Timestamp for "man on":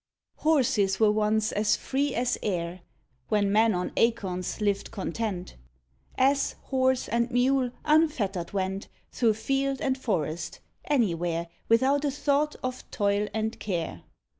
3.51-3.91